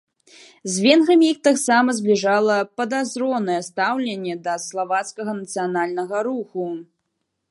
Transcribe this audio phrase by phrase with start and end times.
[0.75, 6.63] З венграмі іх таксама збліжала падазронае стаўленне да славацкага нацыянальнага руху.